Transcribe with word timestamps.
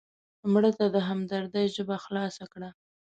مړه 0.51 0.71
ته 0.77 0.85
د 0.95 0.97
همدردۍ 1.07 1.65
ژبه 1.75 1.95
خلاصه 2.05 2.43
کړه 2.53 2.69